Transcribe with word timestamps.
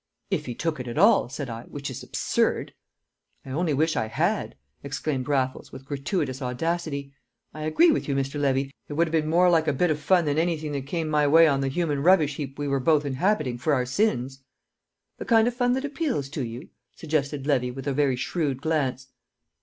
"If 0.31 0.47
he 0.47 0.55
took 0.55 0.79
it 0.79 0.87
at 0.87 0.97
all," 0.97 1.29
said 1.29 1.47
I. 1.47 1.65
"Which 1.65 1.91
is 1.91 2.01
absurd." 2.01 2.73
"I 3.45 3.51
only 3.51 3.75
wish 3.75 3.95
I 3.95 4.07
had!" 4.07 4.55
exclaimed 4.83 5.27
Raffles, 5.27 5.71
with 5.71 5.85
gratuitous 5.85 6.41
audacity. 6.41 7.13
"I 7.53 7.61
agree 7.65 7.91
with 7.91 8.07
you, 8.07 8.15
Mr. 8.15 8.41
Levy, 8.41 8.73
it 8.87 8.93
would 8.93 9.05
have 9.05 9.11
been 9.11 9.29
more 9.29 9.47
like 9.47 9.67
a 9.67 9.73
bit 9.73 9.91
of 9.91 9.99
fun 9.99 10.25
than 10.25 10.39
anything 10.39 10.71
that 10.71 10.87
came 10.87 11.07
my 11.07 11.27
way 11.27 11.47
on 11.47 11.61
the 11.61 11.67
human 11.67 12.01
rubbish 12.01 12.37
heap 12.37 12.57
we 12.57 12.67
were 12.67 12.79
both 12.79 13.05
inhabiting 13.05 13.59
for 13.59 13.75
our 13.75 13.85
sins." 13.85 14.41
"The 15.19 15.25
kind 15.25 15.47
of 15.47 15.53
fun 15.53 15.73
that 15.73 15.85
appeals 15.85 16.29
to 16.29 16.43
you?" 16.43 16.69
suggested 16.95 17.45
Levy, 17.45 17.69
with 17.69 17.85
a 17.85 17.93
very 17.93 18.15
shrewd 18.15 18.59
glance. 18.59 19.09